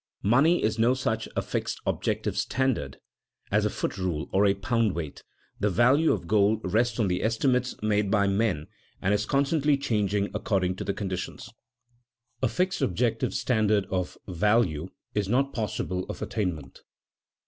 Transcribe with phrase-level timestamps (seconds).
[0.23, 2.97] Money is no such a fixed objective standard
[3.51, 5.21] as a foot rule or a pound weight.
[5.59, 8.65] The value of gold rests on the estimates made by men,
[8.99, 11.51] and is constantly changing according to conditions.
[12.41, 16.81] A fixed objective standard of value is not possible of attainment.